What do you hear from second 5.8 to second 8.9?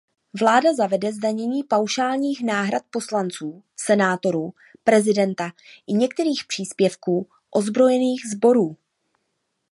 i některých příspěvků ozbrojených sborů.